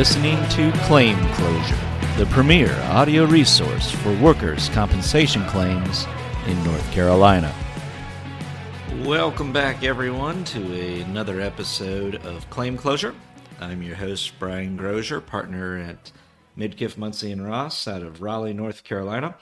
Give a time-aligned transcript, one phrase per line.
[0.00, 1.78] listening to Claim Closure,
[2.16, 6.06] the premier audio resource for workers' compensation claims
[6.46, 7.54] in North Carolina.
[9.04, 13.14] Welcome back, everyone, to another episode of Claim Closure.
[13.60, 16.10] I'm your host, Brian Grosier, partner at
[16.56, 19.36] Midkiff Muncie and Ross out of Raleigh, North Carolina.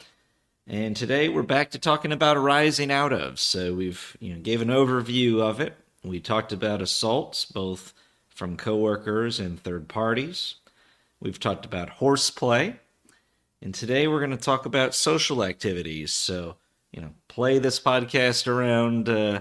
[0.66, 3.38] And today we're back to talking about arising out of.
[3.38, 5.77] So we've you know gave an overview of it.
[6.02, 7.94] We talked about assaults, both
[8.38, 10.55] from coworkers and third parties.
[11.19, 12.77] We've talked about horseplay.
[13.61, 16.12] And today we're going to talk about social activities.
[16.12, 16.55] So,
[16.92, 19.41] you know, play this podcast around uh,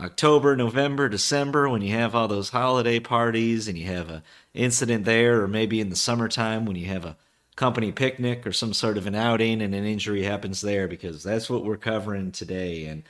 [0.00, 4.22] October, November, December when you have all those holiday parties and you have a
[4.54, 7.18] incident there, or maybe in the summertime when you have a
[7.56, 11.50] company picnic or some sort of an outing and an injury happens there, because that's
[11.50, 12.86] what we're covering today.
[12.86, 13.02] And,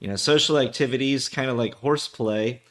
[0.00, 2.62] you know, social activities, kind of like horseplay,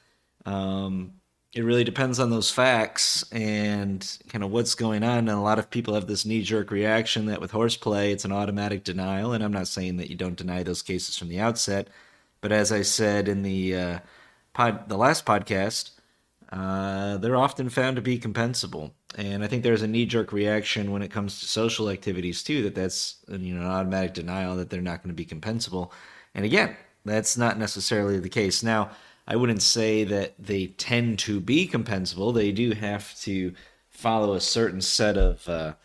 [0.46, 1.14] um,
[1.54, 5.20] it really depends on those facts and kind of what's going on.
[5.20, 8.32] And a lot of people have this knee jerk reaction that with horseplay, it's an
[8.32, 9.34] automatic denial.
[9.34, 11.90] And I'm not saying that you don't deny those cases from the outset,
[12.40, 14.00] but as I said in the uh,
[14.54, 15.92] pod, the last podcast,
[16.54, 18.92] uh, they're often found to be compensable.
[19.18, 22.64] And I think there's a knee jerk reaction when it comes to social activities too,
[22.64, 25.92] that that's you know an automatic denial that they're not going to be compensable.
[26.34, 28.64] And again, that's not necessarily the case.
[28.64, 28.92] Now
[29.32, 32.34] I wouldn't say that they tend to be compensable.
[32.34, 33.54] They do have to
[33.88, 35.76] follow a certain set of uh,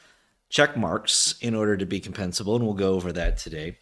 [0.49, 3.79] check marks in order to be compensable, and we'll go over that today.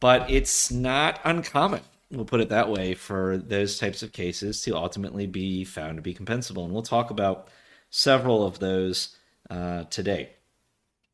[0.00, 4.74] But it's not uncommon, we'll put it that way, for those types of cases to
[4.74, 6.64] ultimately be found to be compensable.
[6.64, 7.46] And we'll talk about
[7.90, 9.16] several of those
[9.48, 10.30] uh, today.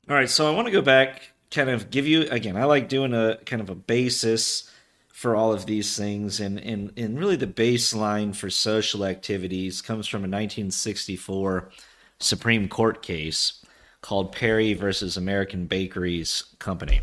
[0.08, 2.88] All right, so I want to go back, kind of give you, again, I like
[2.88, 4.71] doing a kind of a basis
[5.22, 6.40] for all of these things.
[6.40, 11.70] And, and, and really, the baseline for social activities comes from a 1964
[12.18, 13.64] Supreme Court case
[14.00, 17.02] called Perry versus American Bakeries Company.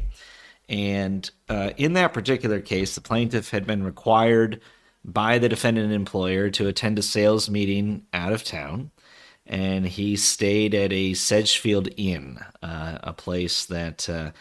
[0.68, 4.59] And uh, in that particular case, the plaintiff had been required
[5.06, 8.91] by the defendant employer to attend a sales meeting out of town.
[9.46, 14.31] And he stayed at a Sedgefield Inn, uh, a place that uh,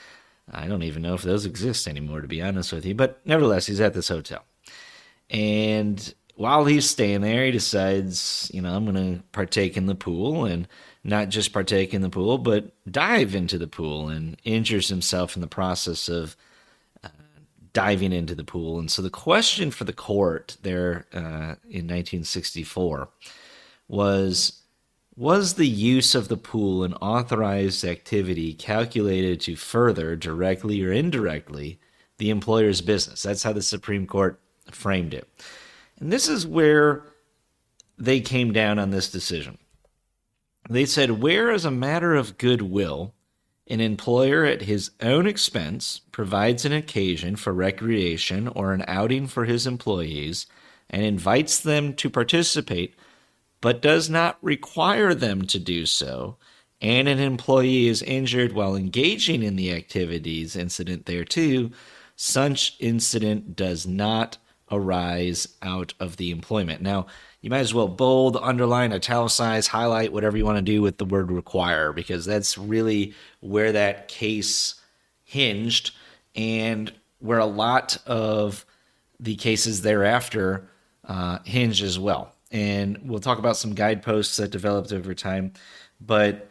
[0.53, 2.94] I don't even know if those exist anymore, to be honest with you.
[2.94, 4.44] But nevertheless, he's at this hotel.
[5.31, 9.94] And while he's staying there, he decides, you know, I'm going to partake in the
[9.94, 10.69] pool and
[11.04, 15.41] not just partake in the pool, but dive into the pool and injures himself in
[15.42, 16.37] the process of
[17.03, 17.08] uh,
[17.72, 18.78] diving into the pool.
[18.78, 23.08] And so the question for the court there uh, in 1964
[23.88, 24.62] was
[25.18, 31.80] was the use of the pool an authorized activity calculated to further, directly or indirectly,
[32.18, 33.24] the employer's business?
[33.24, 34.40] That's how the Supreme Court
[34.70, 35.28] framed it.
[35.98, 37.02] And this is where
[37.98, 39.58] they came down on this decision.
[40.70, 43.12] They said, where as a matter of goodwill,
[43.66, 49.46] an employer at his own expense provides an occasion for recreation or an outing for
[49.46, 50.46] his employees
[50.88, 52.94] and invites them to participate
[53.60, 56.36] but does not require them to do so,
[56.80, 61.70] and an employee is injured while engaging in the activities incident thereto,
[62.14, 64.38] such incident does not
[64.70, 66.82] arise out of the employment.
[66.82, 67.06] Now,
[67.41, 71.04] you might as well bold, underline, italicize, highlight, whatever you want to do with the
[71.04, 74.75] word require, because that's really where that case
[75.25, 75.92] hinged
[76.34, 78.64] and where a lot of
[79.20, 80.69] the cases thereafter
[81.06, 85.53] uh, hinge as well and we'll talk about some guideposts that developed over time.
[86.00, 86.48] But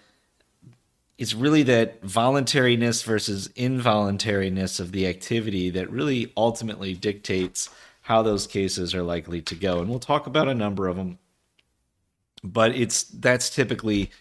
[1.17, 7.69] it's really that voluntariness versus involuntariness of the activity that really ultimately dictates
[8.01, 9.79] how those cases are likely to go.
[9.79, 11.17] And we'll talk about a number of them.
[12.43, 14.11] But it's that's typically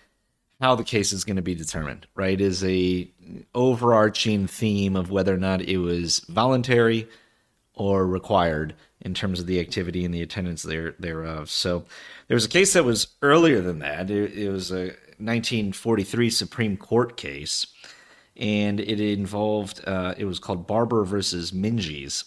[0.60, 2.40] how the case is going to be determined, right?
[2.40, 3.08] Is a
[3.54, 7.06] overarching theme of whether or not it was voluntary
[7.76, 11.50] or required in terms of the activity and the attendance there thereof.
[11.50, 11.84] So
[12.26, 14.10] there was a case that was earlier than that.
[14.10, 17.66] It, it was a 1943 Supreme Court case,
[18.36, 22.24] and it involved uh, it was called Barber versus Minges,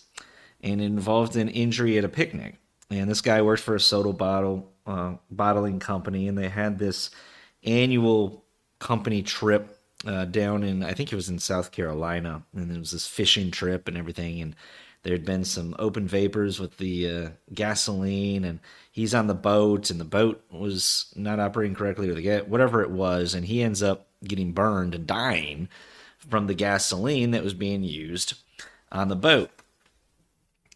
[0.61, 2.55] and it involved an injury at a picnic.
[2.91, 7.09] And this guy worked for a soda bottle uh, bottling company, and they had this
[7.63, 8.45] annual
[8.79, 12.91] company trip uh, down in I think it was in South Carolina, and it was
[12.91, 14.55] this fishing trip and everything, and
[15.03, 18.59] there had been some open vapors with the uh, gasoline, and
[18.91, 22.91] he's on the boat, and the boat was not operating correctly, or the whatever it
[22.91, 25.69] was, and he ends up getting burned and dying
[26.17, 28.33] from the gasoline that was being used
[28.91, 29.49] on the boat.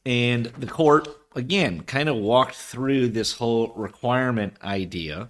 [0.05, 5.29] And the court, again, kind of walked through this whole requirement idea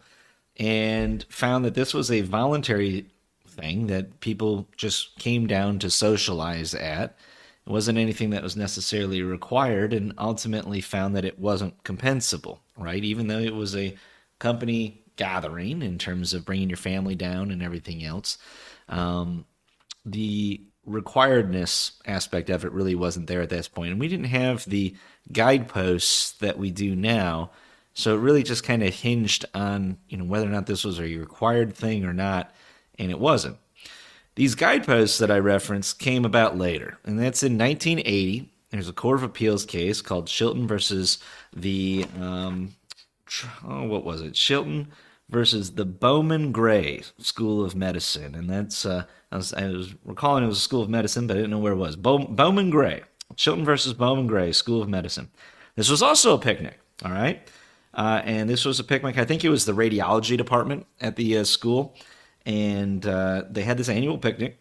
[0.57, 3.07] and found that this was a voluntary
[3.47, 7.15] thing that people just came down to socialize at.
[7.65, 13.03] It wasn't anything that was necessarily required, and ultimately found that it wasn't compensable, right?
[13.03, 13.95] Even though it was a
[14.39, 18.37] company gathering in terms of bringing your family down and everything else,
[18.89, 19.45] um,
[20.05, 23.91] the requiredness aspect of it really wasn't there at this point.
[23.91, 24.95] And we didn't have the
[25.31, 27.51] guideposts that we do now.
[27.93, 30.99] So it really just kind of hinged on, you know, whether or not this was
[30.99, 32.53] a required thing or not,
[32.99, 33.57] and it wasn't.
[34.35, 38.49] These guideposts that I referenced came about later, and that's in 1980.
[38.71, 41.19] There's a Court of Appeals case called Chilton versus
[41.55, 42.73] the, um,
[43.67, 44.33] oh, what was it?
[44.33, 44.87] Chilton
[45.29, 50.43] versus the Bowman Gray School of Medicine, and that's uh, I was, I was recalling
[50.43, 51.95] it was a School of Medicine, but I didn't know where it was.
[51.95, 53.03] Bow, Bowman Gray,
[53.35, 55.29] Chilton versus Bowman Gray School of Medicine.
[55.75, 57.47] This was also a picnic, all right,
[57.93, 59.17] uh, and this was a picnic.
[59.17, 61.95] I think it was the radiology department at the uh, school,
[62.45, 64.59] and uh, they had this annual picnic.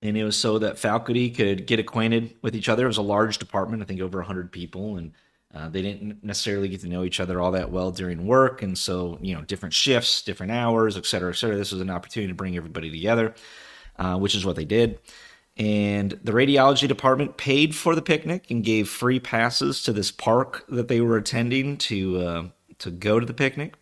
[0.00, 2.84] And it was so that faculty could get acquainted with each other.
[2.84, 5.12] It was a large department, I think over 100 people, and
[5.54, 8.76] uh, they didn't necessarily get to know each other all that well during work, and
[8.76, 11.56] so you know different shifts, different hours, et cetera, et cetera.
[11.56, 13.34] This was an opportunity to bring everybody together,
[13.98, 14.98] uh, which is what they did.
[15.58, 20.64] And the radiology department paid for the picnic and gave free passes to this park
[20.68, 22.44] that they were attending to uh,
[22.78, 23.74] to go to the picnic.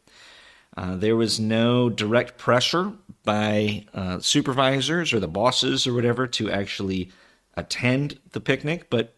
[0.76, 2.92] Uh, there was no direct pressure
[3.24, 7.10] by uh, supervisors or the bosses or whatever to actually
[7.56, 9.14] attend the picnic, but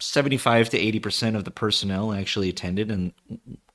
[0.00, 3.12] 75 to 80% of the personnel actually attended and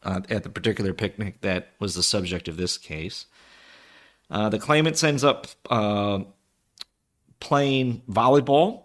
[0.04, 3.26] uh, at the particular picnic that was the subject of this case.
[4.30, 6.20] Uh, the claimant ends up uh,
[7.40, 8.84] playing volleyball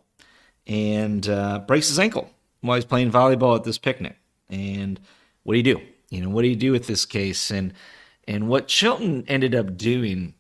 [0.67, 1.25] and
[1.67, 2.31] breaks his ankle
[2.61, 4.17] while he's playing volleyball at this picnic.
[4.49, 5.01] And
[5.43, 5.81] what do you do?
[6.11, 7.51] You know, what do you do with this case?
[7.51, 7.75] And
[8.27, 10.35] and what Chilton ended up doing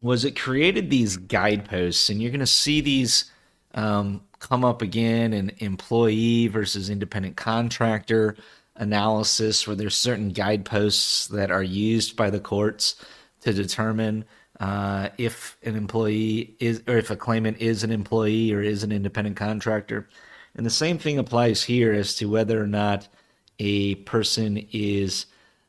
[0.00, 3.30] was it created these guideposts, and you're going to see these
[3.74, 8.36] um, come up again in employee versus independent contractor
[8.76, 12.96] analysis, where there's certain guideposts that are used by the courts
[13.40, 14.24] to determine
[14.60, 18.92] uh, if an employee is or if a claimant is an employee or is an
[18.92, 20.08] independent contractor.
[20.54, 23.08] And the same thing applies here as to whether or not
[23.58, 25.26] a person is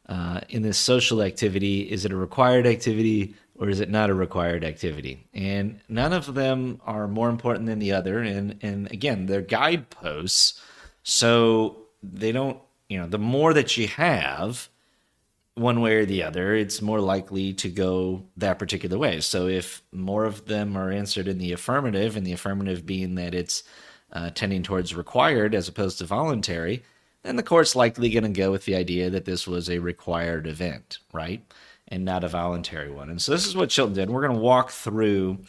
[0.07, 1.81] uh, in this social activity.
[1.81, 5.27] Is it a required activity or is it not a required activity?
[5.33, 8.19] And none of them are more important than the other.
[8.19, 10.62] And and again, they're guideposts,
[11.04, 12.59] so they don't.
[12.89, 14.69] You know, the more that you have,
[15.56, 19.19] one way or the other, it's more likely to go that particular way.
[19.19, 23.33] So if more of them are answered in the affirmative, and the affirmative being that
[23.33, 23.63] it's
[24.13, 26.83] uh, tending towards required as opposed to voluntary,
[27.27, 30.47] then the court's likely going to go with the idea that this was a required
[30.47, 31.44] event, right?
[31.88, 33.09] and not a voluntary one.
[33.09, 34.09] And so this is what Chilton did.
[34.09, 35.39] We're going to walk through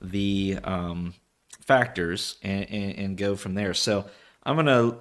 [0.00, 1.14] the um,
[1.60, 3.74] factors and, and, and go from there.
[3.74, 4.06] So
[4.42, 4.98] I'm going to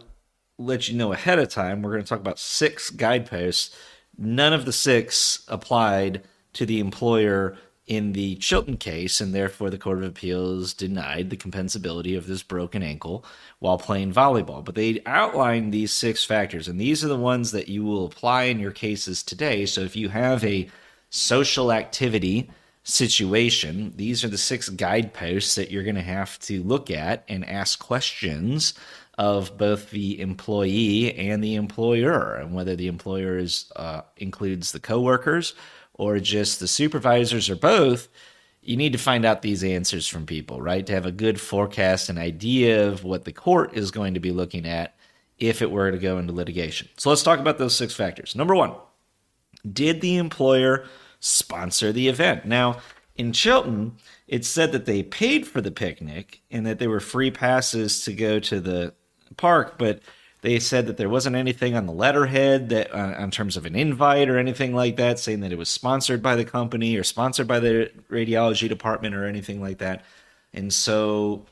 [0.58, 1.82] let you know ahead of time.
[1.82, 3.76] We're going to talk about six guideposts.
[4.18, 9.78] None of the six applied to the employer in the Chilton case, and therefore the
[9.78, 13.26] Court of Appeals denied the compensability of this broken ankle
[13.60, 14.64] while playing volleyball.
[14.64, 18.44] But they outlined these six factors, and these are the ones that you will apply
[18.44, 19.66] in your cases today.
[19.66, 20.70] So if you have a
[21.10, 22.50] social activity
[22.84, 27.48] situation, these are the six guideposts that you're going to have to look at and
[27.48, 28.74] ask questions
[29.18, 34.80] of both the employee and the employer, and whether the employer is uh, includes the
[34.80, 35.54] coworkers
[35.94, 38.08] or just the supervisors or both.
[38.62, 40.86] You need to find out these answers from people, right?
[40.86, 44.32] To have a good forecast and idea of what the court is going to be
[44.32, 44.96] looking at
[45.38, 46.88] if it were to go into litigation.
[46.96, 48.36] So let's talk about those six factors.
[48.36, 48.74] Number one,
[49.72, 50.86] did the employer
[51.24, 52.44] sponsor the event.
[52.44, 52.80] Now,
[53.16, 53.96] in Chilton,
[54.28, 58.14] it said that they paid for the picnic and that there were free passes to
[58.14, 58.94] go to the
[59.38, 60.02] park, but
[60.44, 63.76] they said that there wasn't anything on the letterhead that uh, in terms of an
[63.76, 67.48] invite or anything like that saying that it was sponsored by the company or sponsored
[67.48, 70.04] by the radiology department or anything like that.
[70.54, 71.46] And so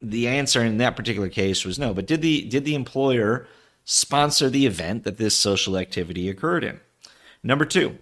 [0.00, 3.46] the answer in that particular case was no, but did the did the employer
[3.84, 6.80] sponsor the event that this social activity occurred in?
[7.42, 7.98] Number 2,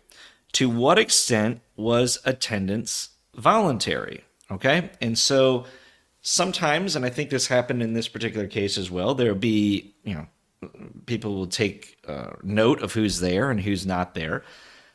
[0.52, 4.22] to what extent was attendance voluntary?
[4.52, 4.90] Okay.
[5.00, 5.64] And so
[6.20, 10.14] sometimes, and I think this happened in this particular case as well, there'll be, you
[10.14, 10.26] know,
[11.06, 14.44] people will take uh, note of who's there and who's not there.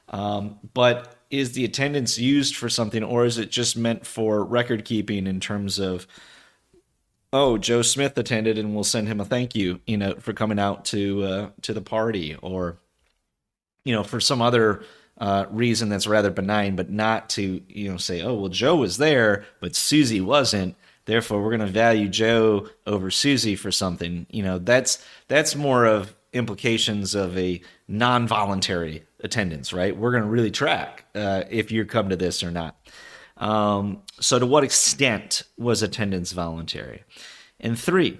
[0.10, 4.86] Um, but is the attendance used for something or is it just meant for record
[4.86, 6.08] keeping in terms of,
[7.34, 10.60] oh, Joe Smith attended and we'll send him a thank you, you know, for coming
[10.60, 12.78] out to uh, to the party or,
[13.84, 14.84] you know, for some other
[15.18, 18.98] uh, reason that's rather benign, but not to you know say, oh well, Joe was
[18.98, 20.76] there, but Susie wasn't.
[21.08, 24.28] Therefore, we're going to value Joe over Susie for something.
[24.30, 29.96] You know, that's that's more of implications of a non-voluntary attendance, right?
[29.96, 32.76] We're going to really track uh, if you come to this or not.
[33.38, 37.06] Um, so, to what extent was attendance voluntary?
[37.60, 38.20] And three,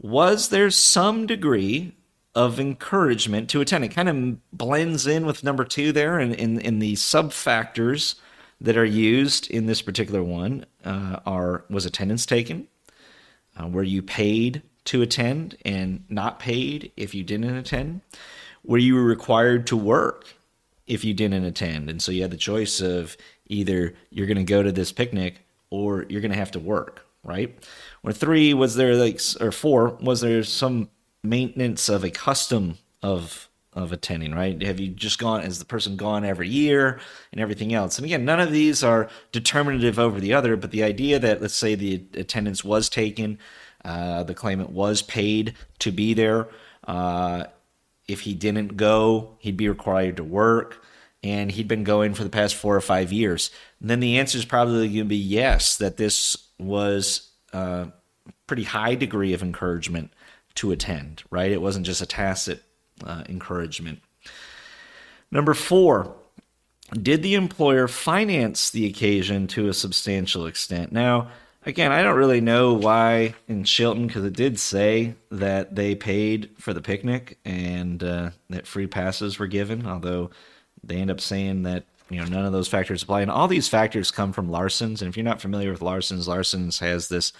[0.00, 1.94] was there some degree
[2.34, 3.84] of encouragement to attend?
[3.84, 8.16] It kind of blends in with number two there, in, in, in the sub factors
[8.64, 12.66] that are used in this particular one uh, are was attendance taken?
[13.58, 18.00] Uh, were you paid to attend and not paid if you didn't attend?
[18.64, 20.34] Were you required to work
[20.86, 21.90] if you didn't attend?
[21.90, 23.16] And so you had the choice of
[23.46, 27.06] either you're going to go to this picnic or you're going to have to work,
[27.22, 27.54] right?
[28.02, 30.88] Or three, was there like, or four, was there some
[31.22, 34.62] maintenance of a custom of of attending, right?
[34.62, 37.00] Have you just gone as the person gone every year
[37.32, 37.98] and everything else?
[37.98, 41.54] And again, none of these are determinative over the other, but the idea that let's
[41.54, 43.38] say the attendance was taken,
[43.84, 46.48] uh, the claimant was paid to be there.
[46.86, 47.44] Uh,
[48.06, 50.84] if he didn't go, he'd be required to work,
[51.22, 53.50] and he'd been going for the past four or five years.
[53.80, 57.88] And then the answer is probably going to be yes, that this was a
[58.46, 60.12] pretty high degree of encouragement
[60.56, 61.50] to attend, right?
[61.50, 62.62] It wasn't just a tacit
[63.04, 64.00] uh, encouragement.
[65.30, 66.14] Number four,
[66.92, 70.92] did the employer finance the occasion to a substantial extent?
[70.92, 71.28] Now,
[71.66, 76.50] again, I don't really know why in Chilton because it did say that they paid
[76.58, 80.30] for the picnic and uh, that free passes were given, although
[80.82, 83.22] they end up saying that you know none of those factors apply.
[83.22, 85.02] And all these factors come from Larson's.
[85.02, 87.32] And if you're not familiar with Larson's, Larson's has this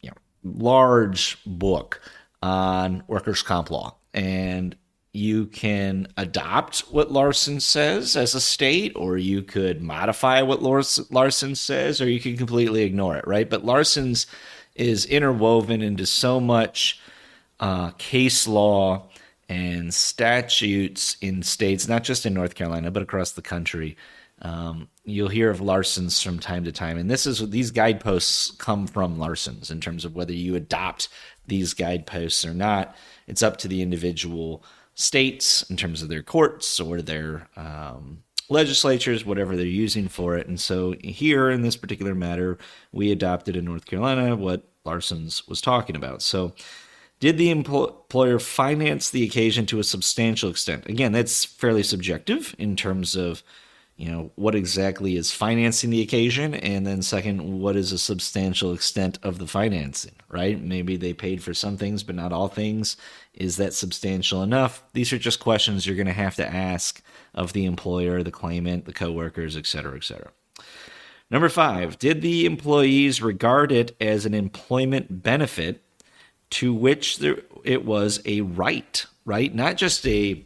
[0.00, 2.00] you know large book
[2.42, 4.76] on workers' comp law and
[5.12, 11.54] you can adopt what Larson says as a state, or you could modify what Larson
[11.54, 13.50] says, or you can completely ignore it, right?
[13.50, 14.26] But Larson's
[14.76, 17.00] is interwoven into so much
[17.58, 19.08] uh, case law
[19.48, 23.96] and statutes in states, not just in North Carolina, but across the country.
[24.42, 28.86] Um, you'll hear of Larson's from time to time, and this is these guideposts come
[28.86, 31.08] from Larson's in terms of whether you adopt
[31.50, 32.96] these guideposts or not.
[33.26, 34.64] It's up to the individual
[34.94, 40.46] states in terms of their courts or their um, legislatures, whatever they're using for it.
[40.46, 42.58] And so here in this particular matter,
[42.92, 46.22] we adopted in North Carolina what Larson's was talking about.
[46.22, 46.54] So
[47.20, 50.86] did the employer finance the occasion to a substantial extent?
[50.86, 53.42] Again, that's fairly subjective in terms of
[54.00, 58.72] you know what exactly is financing the occasion and then second what is a substantial
[58.72, 60.58] extent of the financing right?
[60.62, 62.96] Maybe they paid for some things but not all things.
[63.34, 64.82] Is that substantial enough?
[64.94, 67.02] These are just questions you're going to have to ask
[67.34, 70.30] of the employer the claimant the coworkers et cetera et cetera.
[71.30, 75.82] Number five did the employees regard it as an employment benefit
[76.50, 79.54] to which there, it was a right right?
[79.54, 80.42] Not just a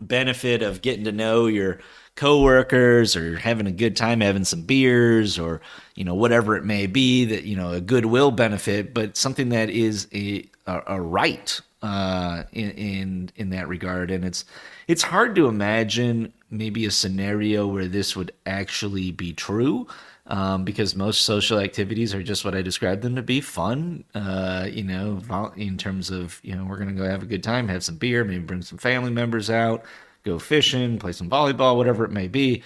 [0.00, 1.78] benefit of getting to know your
[2.14, 5.60] coworkers or having a good time having some beers or
[5.94, 9.70] you know whatever it may be that you know a goodwill benefit but something that
[9.70, 14.44] is a a, right uh, in, in in that regard and it's
[14.88, 19.86] it's hard to imagine maybe a scenario where this would actually be true
[20.26, 24.04] um, because most social activities are just what I described them to be fun.
[24.14, 25.20] Uh, you know,
[25.56, 28.24] in terms of you know we're gonna go have a good time, have some beer,
[28.24, 29.84] maybe bring some family members out,
[30.22, 32.62] go fishing, play some volleyball, whatever it may be.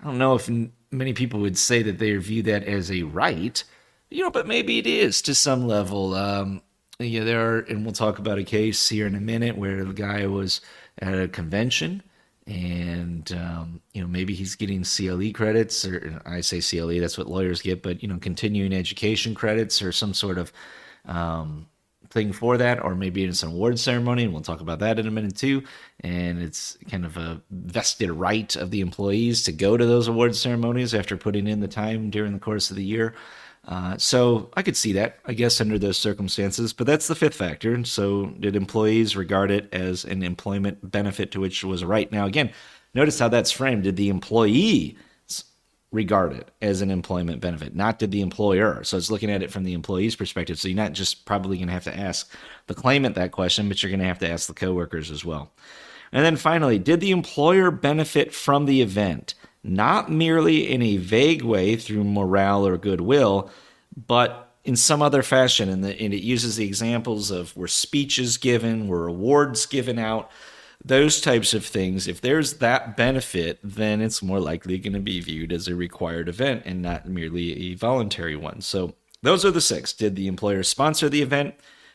[0.00, 0.50] I don't know if
[0.90, 3.62] many people would say that they view that as a right,
[4.10, 6.14] you know, but maybe it is to some level.
[6.14, 6.62] Um,
[6.98, 9.92] yeah, there are, and we'll talk about a case here in a minute where the
[9.92, 10.60] guy was
[11.00, 12.02] at a convention
[12.48, 17.28] and um, you know maybe he's getting CLE credits, or I say CLE, that's what
[17.28, 20.52] lawyers get, but you know continuing education credits or some sort of
[21.04, 21.66] um,
[22.10, 25.06] thing for that, or maybe it's an award ceremony, and we'll talk about that in
[25.06, 25.62] a minute too.
[26.00, 30.34] And it's kind of a vested right of the employees to go to those award
[30.34, 33.14] ceremonies after putting in the time during the course of the year.
[33.66, 36.72] Uh, so I could see that, I guess, under those circumstances.
[36.72, 37.84] But that's the fifth factor.
[37.84, 42.10] So did employees regard it as an employment benefit to which was a right?
[42.10, 42.50] Now, again,
[42.94, 43.82] notice how that's framed.
[43.82, 44.96] Did the employee
[45.90, 48.84] regard it as an employment benefit, not did the employer.
[48.84, 50.58] So it's looking at it from the employee's perspective.
[50.58, 52.30] So you're not just probably going to have to ask
[52.66, 55.50] the claimant that question, but you're going to have to ask the coworkers as well.
[56.12, 59.34] And then finally, did the employer benefit from the event?
[59.64, 63.50] Not merely in a vague way through morale or goodwill,
[64.06, 65.68] but in some other fashion.
[65.68, 70.30] And, the, and it uses the examples of where speeches given, where awards given out,
[70.84, 75.20] those types of things, if there's that benefit, then it's more likely going to be
[75.20, 78.60] viewed as a required event and not merely a voluntary one.
[78.60, 79.92] So those are the six.
[79.92, 81.54] Did the employer sponsor the event?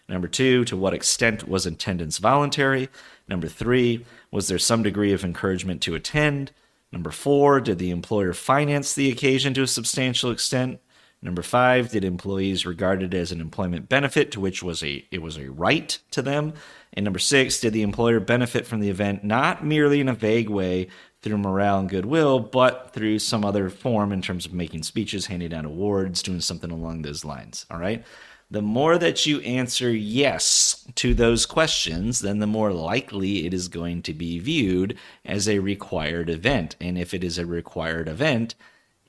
[0.10, 2.90] Number two, to what extent was attendance voluntary?
[3.28, 6.52] Number three, was there some degree of encouragement to attend?
[6.92, 10.82] Number four, did the employer finance the occasion to a substantial extent?
[11.24, 15.22] Number five, did employees regard it as an employment benefit to which was a it
[15.22, 16.53] was a right to them?
[16.92, 20.50] And number six, did the employer benefit from the event not merely in a vague
[20.50, 20.89] way
[21.22, 25.53] through morale and goodwill, but through some other form in terms of making speeches, handing
[25.53, 27.65] out awards, doing something along those lines.
[27.72, 28.03] All right.
[28.51, 33.70] The more that you answer yes to those questions, then the more likely it is
[33.70, 36.75] going to be viewed as a required event.
[36.82, 38.56] And if it is a required event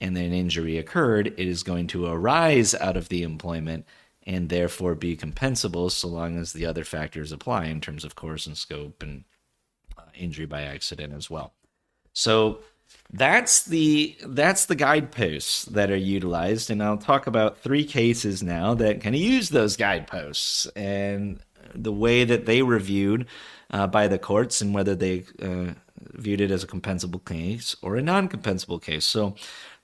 [0.05, 3.87] and an injury occurred, it is going to arise out of the employment
[4.27, 8.47] and therefore be compensable so long as the other factors apply in terms of course
[8.47, 9.25] and scope and
[9.97, 11.55] uh, injury by accident as well.
[12.13, 12.59] So
[13.11, 18.75] that's the that's the guideposts that are utilized, and I'll talk about three cases now
[18.75, 21.41] that kind of use those guideposts and
[21.75, 23.27] the way that they reviewed
[23.71, 25.73] uh, by the courts and whether they uh,
[26.17, 29.05] viewed it as a compensable case or a non-compensable case.
[29.05, 29.35] So.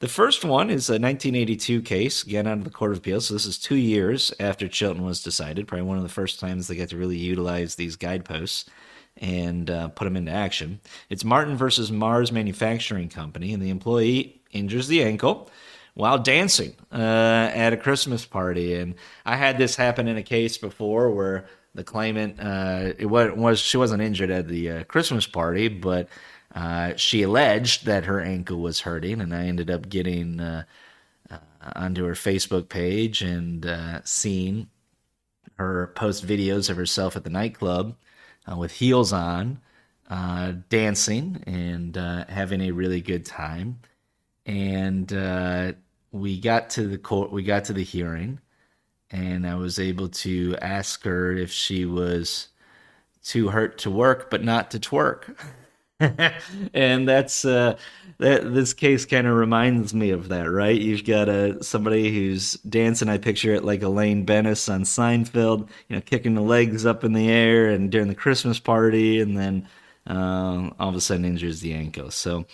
[0.01, 3.27] The first one is a 1982 case, again out of the Court of Appeals.
[3.27, 5.69] So this is two years after Chilton was decided.
[5.69, 8.65] Probably one of the first times they get to really utilize these guideposts
[9.19, 10.81] and uh, put them into action.
[11.09, 15.51] It's Martin versus Mars Manufacturing Company, and the employee injures the ankle
[15.95, 18.75] while dancing uh, at a Christmas party.
[18.75, 18.95] And
[19.27, 23.77] I had this happen in a case before where the claimant uh, it was, she
[23.77, 26.09] wasn't injured at the uh, Christmas party, but
[26.55, 30.65] uh, she alleged that her ankle was hurting, and I ended up getting uh,
[31.77, 33.65] onto her Facebook page and
[34.05, 34.69] seeing
[35.61, 37.95] her post videos of herself at the nightclub
[38.51, 39.61] uh, with heels on,
[40.09, 43.79] uh, dancing and uh, having a really good time.
[44.47, 45.73] And uh,
[46.13, 48.41] we got to the court, we got to the hearing,
[49.11, 52.49] and I was able to ask her if she was
[53.23, 55.35] too hurt to work, but not to twerk.
[56.75, 57.77] and that's uh,
[58.19, 58.55] that.
[58.55, 60.81] This case kind of reminds me of that, right?
[60.81, 63.09] You've got a somebody who's dancing.
[63.09, 67.13] I picture it like Elaine Benes on Seinfeld, you know, kicking the legs up in
[67.13, 69.69] the air, and during the Christmas party, and then
[70.07, 72.11] uh, all of a sudden injures the ankle.
[72.11, 72.47] So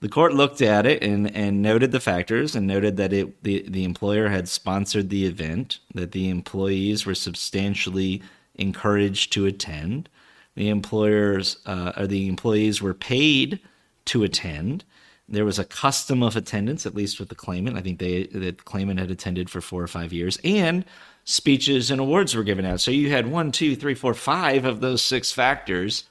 [0.00, 3.64] the court looked at it and, and noted the factors and noted that it the,
[3.68, 8.22] the employer had sponsored the event, that the employees were substantially
[8.56, 10.08] encouraged to attend,
[10.54, 13.60] the employers uh, or the employees were paid
[14.06, 14.84] to attend.
[15.28, 17.76] There was a custom of attendance, at least with the claimant.
[17.76, 20.84] I think they the claimant had attended for four or five years, and
[21.24, 22.80] speeches and awards were given out.
[22.80, 26.04] So you had one, two, three, four, five of those six factors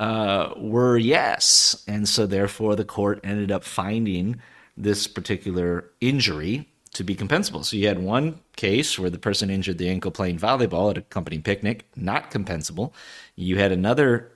[0.00, 4.40] uh, were yes, and so therefore the court ended up finding
[4.74, 7.62] this particular injury to be compensable.
[7.64, 11.02] So you had one case where the person injured the ankle playing volleyball at a
[11.02, 12.92] company picnic, not compensable.
[13.36, 14.32] You had another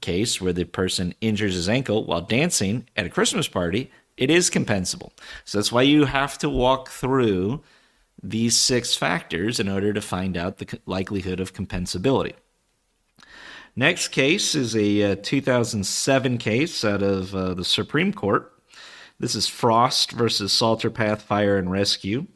[0.00, 3.90] case where the person injures his ankle while dancing at a Christmas party.
[4.16, 5.10] It is compensable.
[5.44, 7.62] So that's why you have to walk through
[8.22, 12.32] these six factors in order to find out the likelihood of compensability.
[13.74, 18.52] Next case is a uh, 2007 case out of uh, the Supreme Court.
[19.18, 22.26] This is Frost versus Salter Path Fire and Rescue.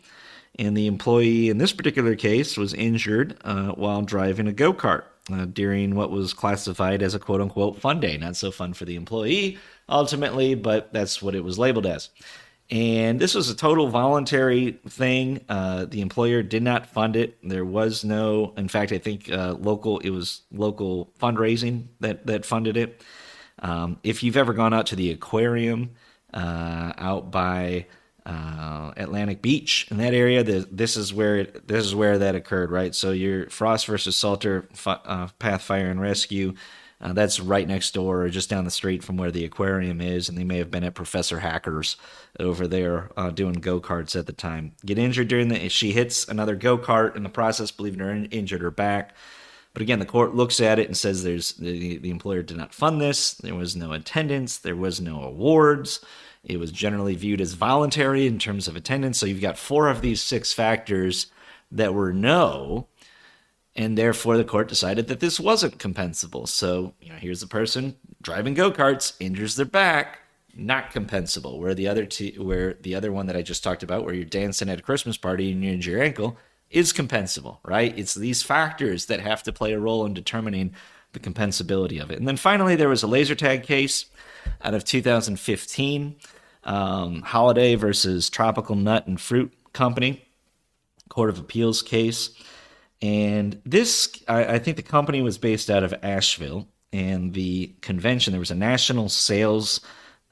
[0.59, 5.03] And the employee in this particular case was injured uh, while driving a go kart
[5.31, 8.17] uh, during what was classified as a quote unquote fun day.
[8.17, 9.59] Not so fun for the employee
[9.91, 12.09] ultimately, but that's what it was labeled as.
[12.71, 15.41] And this was a total voluntary thing.
[15.49, 17.39] Uh, the employer did not fund it.
[17.43, 22.45] There was no, in fact, I think uh, local, it was local fundraising that, that
[22.45, 23.03] funded it.
[23.61, 25.93] Um, if you've ever gone out to the aquarium,
[26.35, 27.87] uh, out by
[28.27, 30.43] uh, Atlantic Beach in that area.
[30.43, 32.95] The, this is where it, this is where that occurred, right?
[32.95, 36.55] So your Frost versus Salter uh, Path Fire and Rescue.
[37.01, 40.29] Uh, that's right next door, or just down the street from where the aquarium is,
[40.29, 41.97] and they may have been at Professor Hacker's
[42.41, 44.73] over there uh, doing go karts at the time.
[44.85, 48.63] Get injured during the she hits another go kart in the process, believing her injured
[48.63, 49.15] her back.
[49.75, 52.73] But again, the court looks at it and says there's the, the employer did not
[52.73, 53.35] fund this.
[53.35, 54.57] There was no attendance.
[54.57, 56.01] There was no awards.
[56.43, 59.19] It was generally viewed as voluntary in terms of attendance.
[59.19, 61.27] So you've got four of these six factors
[61.71, 62.87] that were no,
[63.77, 66.49] and therefore the court decided that this wasn't compensable.
[66.49, 70.21] So you know, here's a person driving go karts, injures their back,
[70.55, 71.59] not compensable.
[71.59, 74.25] Where the other two, where the other one that I just talked about, where you're
[74.25, 76.37] dancing at a Christmas party and you injure your ankle,
[76.71, 77.97] is compensable, right?
[77.97, 80.75] It's these factors that have to play a role in determining
[81.13, 82.19] the compensability of it.
[82.19, 84.07] And then finally, there was a laser tag case
[84.63, 86.17] out of 2015,
[86.65, 90.25] um, Holliday versus Tropical Nut and Fruit Company,
[91.09, 92.31] Court of Appeals case.
[93.03, 98.33] And this, I, I think the company was based out of Asheville, and the convention,
[98.33, 99.81] there was a national sales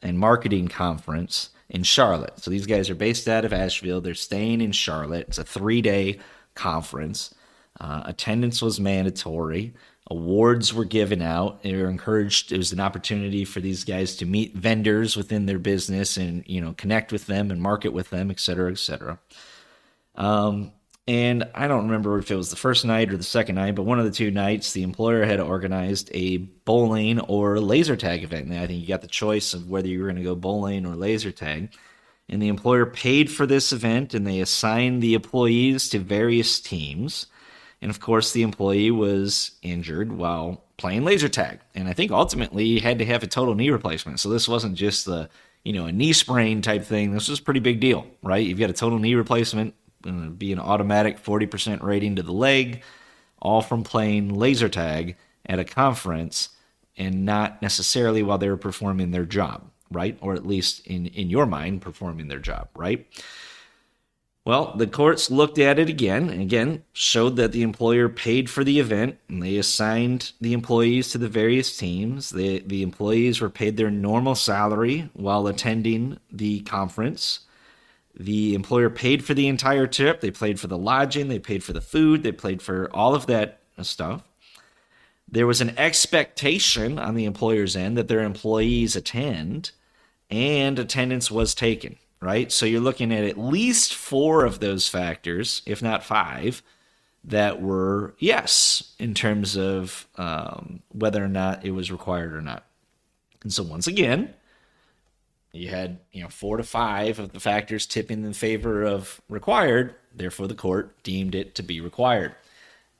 [0.02, 2.38] and marketing conference in Charlotte.
[2.38, 4.00] So these guys are based out of Asheville.
[4.00, 5.26] They're staying in Charlotte.
[5.28, 6.20] It's a three day
[6.54, 7.34] conference.
[7.80, 9.74] Uh, attendance was mandatory.
[10.08, 11.62] Awards were given out.
[11.62, 12.52] They were encouraged.
[12.52, 16.60] It was an opportunity for these guys to meet vendors within their business and you
[16.60, 19.18] know connect with them and market with them, et cetera, et cetera.
[20.14, 20.72] Um,
[21.06, 23.82] and I don't remember if it was the first night or the second night, but
[23.82, 28.46] one of the two nights, the employer had organized a bowling or laser tag event.
[28.46, 30.86] And I think you got the choice of whether you were going to go bowling
[30.86, 31.74] or laser tag.
[32.30, 37.26] And the employer paid for this event and they assigned the employees to various teams.
[37.82, 41.60] And of course, the employee was injured while playing laser tag.
[41.74, 44.20] And I think ultimately he had to have a total knee replacement.
[44.20, 45.28] So this wasn't just the,
[45.64, 47.12] you know, a knee sprain type thing.
[47.12, 48.46] This was a pretty big deal, right?
[48.46, 52.32] You've got a total knee replacement going to be an automatic 40% rating to the
[52.32, 52.82] leg,
[53.40, 56.50] all from playing laser tag at a conference
[56.96, 60.16] and not necessarily while they were performing their job, right?
[60.20, 63.06] Or at least in, in your mind, performing their job, right?
[64.46, 68.62] Well, the courts looked at it again and again showed that the employer paid for
[68.62, 72.28] the event and they assigned the employees to the various teams.
[72.28, 77.40] The, the employees were paid their normal salary while attending the conference.
[78.16, 80.20] The employer paid for the entire trip.
[80.20, 83.26] They paid for the lodging, they paid for the food, they paid for all of
[83.26, 84.22] that stuff.
[85.28, 89.72] There was an expectation on the employer's end that their employees attend,
[90.30, 92.52] and attendance was taken, right?
[92.52, 96.62] So you're looking at at least four of those factors, if not five,
[97.24, 102.64] that were yes in terms of um, whether or not it was required or not.
[103.42, 104.34] And so, once again,
[105.54, 109.94] you had you know four to five of the factors tipping in favor of required.
[110.14, 112.34] Therefore the court deemed it to be required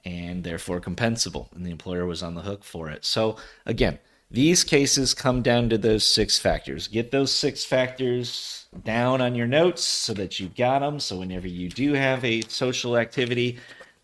[0.03, 3.05] and therefore compensable and the employer was on the hook for it.
[3.05, 3.99] So again
[4.31, 6.87] these cases come down to those six factors.
[6.87, 11.47] Get those six factors down on your notes so that you've got them so whenever
[11.47, 13.59] you do have a social activity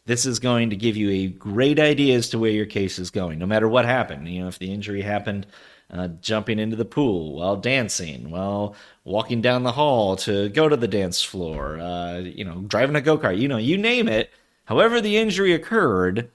[0.06, 3.12] this is going to give you a great idea as to where your case is
[3.12, 5.46] going no matter what happened you know if the injury happened
[5.92, 10.78] uh, jumping into the pool while dancing, while walking down the hall to go to
[10.78, 14.32] the dance floor, uh, you know, driving a go kart, you know, you name it.
[14.66, 16.32] However, the injury occurred,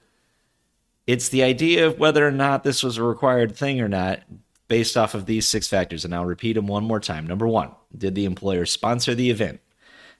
[1.07, 4.19] it's the idea of whether or not this was a required thing or not
[4.67, 6.05] based off of these six factors.
[6.05, 7.25] And I'll repeat them one more time.
[7.25, 9.59] Number one, did the employer sponsor the event?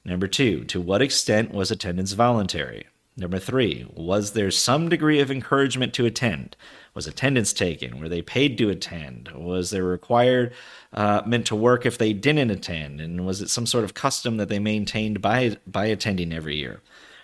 [0.04, 2.88] Number two, to what extent was attendance voluntary?
[3.20, 6.56] Number three, was there some degree of encouragement to attend?
[6.94, 8.00] Was attendance taken?
[8.00, 9.30] Were they paid to attend?
[9.30, 10.54] Was there required
[10.94, 13.02] uh, meant to work if they didn't attend?
[13.02, 16.82] And was it some sort of custom that they maintained by by attending every year?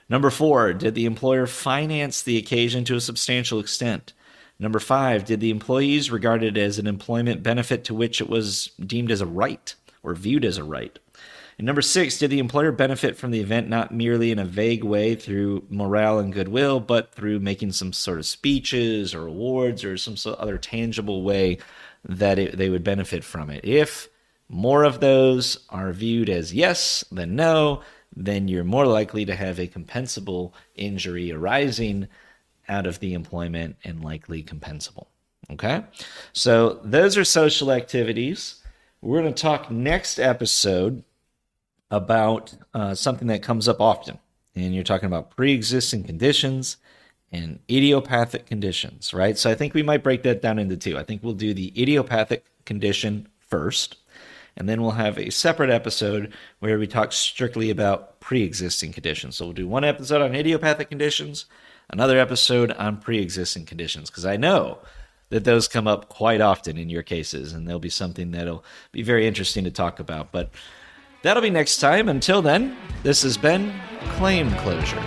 [0.10, 4.14] Number four, did the employer finance the occasion to a substantial extent?
[4.60, 8.72] Number five, did the employees regard it as an employment benefit to which it was
[8.80, 10.98] deemed as a right or viewed as a right?
[11.64, 14.84] And number six, did the employer benefit from the event not merely in a vague
[14.84, 19.96] way through morale and goodwill, but through making some sort of speeches or awards or
[19.96, 21.60] some sort of other tangible way
[22.04, 23.64] that it, they would benefit from it?
[23.64, 24.10] If
[24.50, 27.82] more of those are viewed as yes than no,
[28.14, 32.10] then you're more likely to have a compensable injury arising
[32.68, 35.08] out of the employment and likely compensable.
[35.50, 35.86] Okay?
[36.34, 38.56] So those are social activities.
[39.00, 41.06] We're going to talk next episode
[41.94, 44.18] about uh, something that comes up often.
[44.56, 46.78] And you're talking about pre existing conditions
[47.32, 49.38] and idiopathic conditions, right?
[49.38, 50.98] So I think we might break that down into two.
[50.98, 53.98] I think we'll do the idiopathic condition first,
[54.58, 59.36] and then we'll have a separate episode where we talk strictly about pre existing conditions.
[59.36, 61.46] So we'll do one episode on idiopathic conditions,
[61.92, 64.80] another episode on pre existing conditions, because I know
[65.30, 69.04] that those come up quite often in your cases, and there'll be something that'll be
[69.04, 70.32] very interesting to talk about.
[70.32, 70.52] But
[71.24, 72.10] That'll be next time.
[72.10, 73.74] Until then, this has been
[74.18, 75.02] Claim Closure.